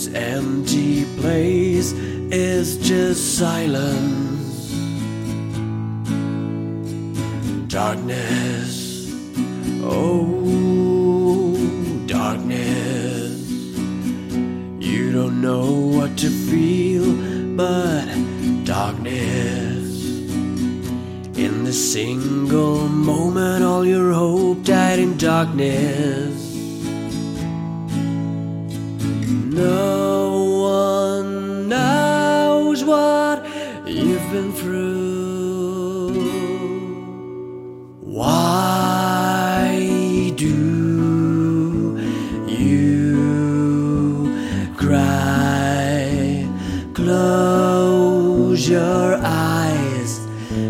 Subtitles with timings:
[0.00, 1.92] this empty place
[2.32, 4.72] is just silence.
[7.68, 9.12] Darkness,
[9.82, 11.54] oh,
[12.06, 13.40] darkness.
[14.78, 17.04] You don't know what to feel,
[17.54, 18.06] but
[18.64, 19.90] darkness.
[21.36, 26.40] In the single moment, all your hope died in darkness.
[29.52, 29.89] No
[34.30, 36.14] through.
[38.00, 39.72] Why
[40.36, 41.98] do
[42.46, 43.12] you
[44.76, 46.46] cry?
[46.94, 50.20] Close your eyes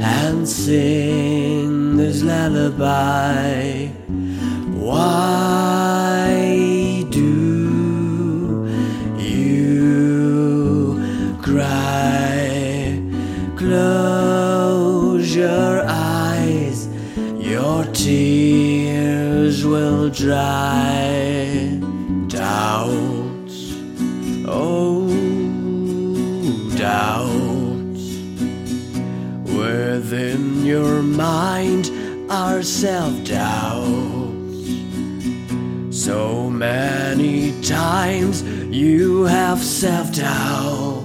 [0.00, 3.88] and sing this lullaby.
[4.88, 6.24] Why
[7.10, 8.66] do
[9.18, 10.96] you
[11.42, 12.41] cry?
[20.22, 21.80] Dry.
[22.28, 23.74] Doubts,
[24.46, 25.08] oh,
[26.76, 28.04] doubts
[29.52, 31.90] within your mind
[32.30, 34.68] are self doubts.
[35.90, 41.01] So many times you have self doubts.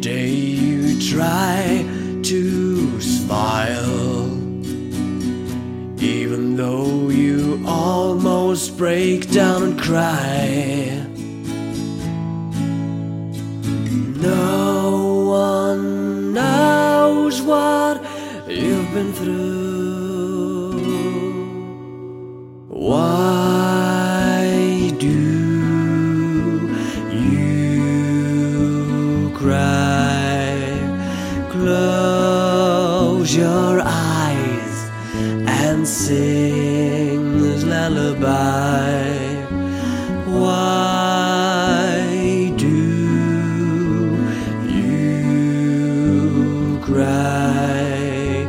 [0.00, 1.84] Day you try
[2.22, 4.26] to smile.
[6.00, 11.06] Even though you almost break down and cry.
[14.16, 18.02] No one knows what
[18.48, 19.69] you've been through.
[35.80, 39.08] And sing this lullaby.
[40.26, 42.76] Why do
[44.68, 48.46] you cry?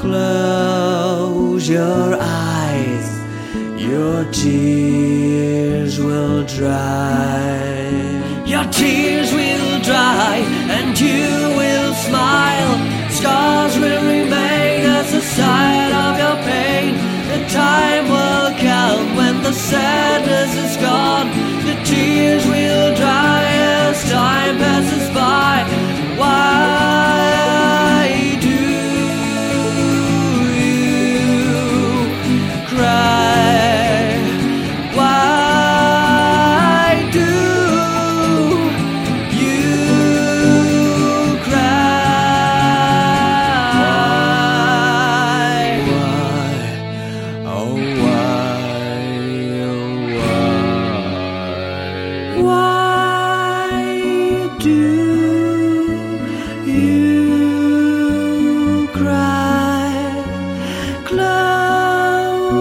[0.00, 3.08] Close your eyes,
[3.80, 7.88] your tears will dry.
[8.44, 9.15] Your tears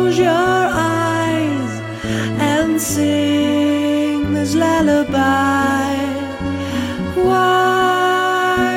[0.05, 1.81] Close your eyes
[2.39, 5.95] and sing this lullaby.
[7.15, 8.69] Why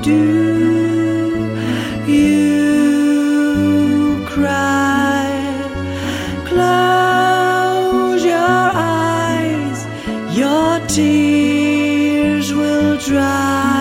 [0.00, 0.22] do
[2.10, 3.14] you
[4.26, 5.28] cry?
[6.46, 8.70] Close your
[9.04, 9.86] eyes,
[10.34, 13.73] your tears will dry.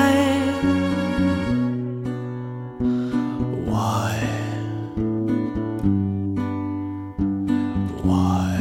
[8.03, 8.52] why.